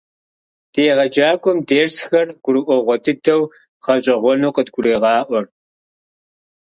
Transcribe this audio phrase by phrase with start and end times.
[0.73, 3.41] Ди егъэджакӀуэм дерсхэр гурыӀуэгъуэ дыдэу,
[3.83, 5.45] гъэщӀэгъуэну къыдгурегъаӀуэр.